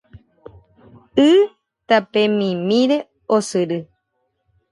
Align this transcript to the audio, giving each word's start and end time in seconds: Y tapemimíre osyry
Y 1.29 1.31
tapemimíre 1.89 2.95
osyry 3.35 3.77